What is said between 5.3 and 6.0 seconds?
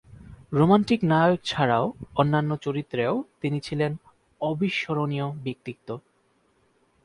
ব্যক্তিত্ব।